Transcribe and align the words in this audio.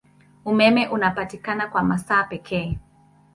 Umeme 0.45 0.87
unapatikana 0.89 1.67
kwa 1.67 1.83
masaa 1.83 2.23
pekee. 2.23 2.79